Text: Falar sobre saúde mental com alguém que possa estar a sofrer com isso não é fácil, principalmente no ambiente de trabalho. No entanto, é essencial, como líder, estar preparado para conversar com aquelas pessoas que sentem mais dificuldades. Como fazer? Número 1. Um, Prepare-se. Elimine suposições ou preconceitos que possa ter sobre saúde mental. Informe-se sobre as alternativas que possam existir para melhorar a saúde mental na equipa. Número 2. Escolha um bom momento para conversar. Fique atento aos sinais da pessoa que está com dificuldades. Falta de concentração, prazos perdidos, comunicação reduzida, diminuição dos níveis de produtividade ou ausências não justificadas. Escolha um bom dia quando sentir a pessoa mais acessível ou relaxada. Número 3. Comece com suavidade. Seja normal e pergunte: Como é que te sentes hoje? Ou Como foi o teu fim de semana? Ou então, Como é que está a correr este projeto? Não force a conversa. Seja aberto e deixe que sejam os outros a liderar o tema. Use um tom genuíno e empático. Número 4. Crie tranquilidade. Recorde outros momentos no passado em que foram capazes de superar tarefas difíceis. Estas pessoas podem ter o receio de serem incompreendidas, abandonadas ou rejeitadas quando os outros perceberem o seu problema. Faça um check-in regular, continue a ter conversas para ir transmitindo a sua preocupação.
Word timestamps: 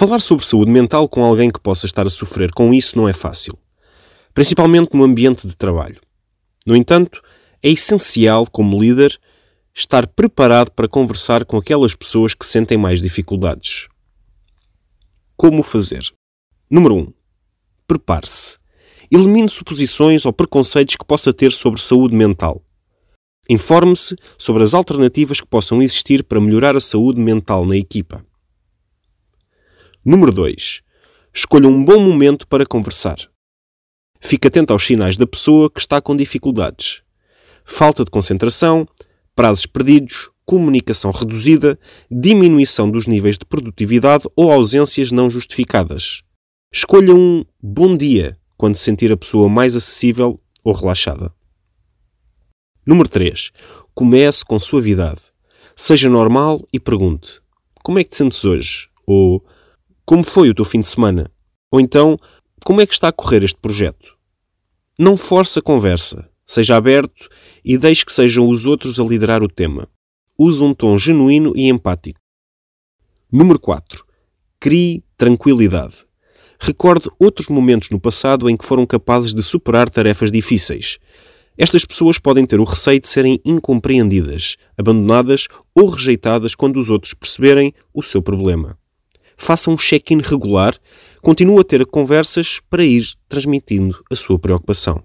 Falar 0.00 0.20
sobre 0.20 0.46
saúde 0.46 0.70
mental 0.70 1.06
com 1.06 1.22
alguém 1.22 1.50
que 1.50 1.60
possa 1.60 1.84
estar 1.84 2.06
a 2.06 2.08
sofrer 2.08 2.52
com 2.52 2.72
isso 2.72 2.96
não 2.96 3.06
é 3.06 3.12
fácil, 3.12 3.58
principalmente 4.32 4.96
no 4.96 5.04
ambiente 5.04 5.46
de 5.46 5.54
trabalho. 5.54 6.00
No 6.66 6.74
entanto, 6.74 7.20
é 7.62 7.68
essencial, 7.68 8.46
como 8.46 8.80
líder, 8.80 9.20
estar 9.74 10.06
preparado 10.06 10.70
para 10.70 10.88
conversar 10.88 11.44
com 11.44 11.58
aquelas 11.58 11.94
pessoas 11.94 12.32
que 12.32 12.46
sentem 12.46 12.78
mais 12.78 13.02
dificuldades. 13.02 13.88
Como 15.36 15.62
fazer? 15.62 16.10
Número 16.70 16.94
1. 16.94 16.98
Um, 16.98 17.12
Prepare-se. 17.86 18.56
Elimine 19.12 19.50
suposições 19.50 20.24
ou 20.24 20.32
preconceitos 20.32 20.96
que 20.96 21.04
possa 21.04 21.30
ter 21.30 21.52
sobre 21.52 21.78
saúde 21.78 22.16
mental. 22.16 22.64
Informe-se 23.50 24.16
sobre 24.38 24.62
as 24.62 24.72
alternativas 24.72 25.42
que 25.42 25.46
possam 25.46 25.82
existir 25.82 26.24
para 26.24 26.40
melhorar 26.40 26.74
a 26.74 26.80
saúde 26.80 27.20
mental 27.20 27.66
na 27.66 27.76
equipa. 27.76 28.24
Número 30.04 30.32
2. 30.32 30.80
Escolha 31.34 31.68
um 31.68 31.84
bom 31.84 32.00
momento 32.00 32.46
para 32.46 32.64
conversar. 32.64 33.18
Fique 34.18 34.48
atento 34.48 34.72
aos 34.72 34.82
sinais 34.82 35.18
da 35.18 35.26
pessoa 35.26 35.70
que 35.70 35.78
está 35.78 36.00
com 36.00 36.16
dificuldades. 36.16 37.02
Falta 37.66 38.02
de 38.02 38.10
concentração, 38.10 38.88
prazos 39.34 39.66
perdidos, 39.66 40.30
comunicação 40.46 41.10
reduzida, 41.10 41.78
diminuição 42.10 42.90
dos 42.90 43.06
níveis 43.06 43.36
de 43.36 43.44
produtividade 43.44 44.24
ou 44.34 44.50
ausências 44.50 45.12
não 45.12 45.28
justificadas. 45.28 46.22
Escolha 46.72 47.14
um 47.14 47.44
bom 47.62 47.94
dia 47.94 48.38
quando 48.56 48.76
sentir 48.76 49.12
a 49.12 49.18
pessoa 49.18 49.50
mais 49.50 49.76
acessível 49.76 50.40
ou 50.64 50.72
relaxada. 50.72 51.30
Número 52.86 53.08
3. 53.08 53.52
Comece 53.94 54.46
com 54.46 54.58
suavidade. 54.58 55.20
Seja 55.76 56.08
normal 56.08 56.58
e 56.72 56.80
pergunte: 56.80 57.42
Como 57.82 57.98
é 57.98 58.04
que 58.04 58.10
te 58.10 58.16
sentes 58.16 58.44
hoje? 58.46 58.88
Ou 59.06 59.44
Como 60.10 60.24
foi 60.24 60.50
o 60.50 60.54
teu 60.54 60.64
fim 60.64 60.80
de 60.80 60.88
semana? 60.88 61.30
Ou 61.70 61.78
então, 61.78 62.18
Como 62.64 62.80
é 62.80 62.86
que 62.86 62.92
está 62.92 63.06
a 63.06 63.12
correr 63.12 63.44
este 63.44 63.56
projeto? 63.56 64.18
Não 64.98 65.16
force 65.16 65.56
a 65.60 65.62
conversa. 65.62 66.28
Seja 66.44 66.74
aberto 66.74 67.28
e 67.64 67.78
deixe 67.78 68.04
que 68.04 68.12
sejam 68.12 68.48
os 68.48 68.66
outros 68.66 68.98
a 68.98 69.04
liderar 69.04 69.40
o 69.40 69.46
tema. 69.46 69.86
Use 70.36 70.60
um 70.64 70.74
tom 70.74 70.98
genuíno 70.98 71.52
e 71.54 71.68
empático. 71.68 72.18
Número 73.30 73.60
4. 73.60 74.04
Crie 74.58 75.04
tranquilidade. 75.16 76.04
Recorde 76.58 77.08
outros 77.16 77.46
momentos 77.46 77.90
no 77.90 78.00
passado 78.00 78.50
em 78.50 78.56
que 78.56 78.64
foram 78.64 78.84
capazes 78.84 79.32
de 79.32 79.44
superar 79.44 79.88
tarefas 79.88 80.32
difíceis. 80.32 80.98
Estas 81.56 81.84
pessoas 81.84 82.18
podem 82.18 82.44
ter 82.44 82.58
o 82.58 82.64
receio 82.64 82.98
de 82.98 83.06
serem 83.06 83.40
incompreendidas, 83.44 84.56
abandonadas 84.76 85.46
ou 85.72 85.88
rejeitadas 85.88 86.56
quando 86.56 86.80
os 86.80 86.90
outros 86.90 87.14
perceberem 87.14 87.72
o 87.94 88.02
seu 88.02 88.20
problema. 88.20 88.76
Faça 89.42 89.70
um 89.70 89.76
check-in 89.76 90.18
regular, 90.18 90.76
continue 91.22 91.58
a 91.58 91.64
ter 91.64 91.86
conversas 91.86 92.60
para 92.68 92.84
ir 92.84 93.14
transmitindo 93.26 94.04
a 94.10 94.14
sua 94.14 94.38
preocupação. 94.38 95.02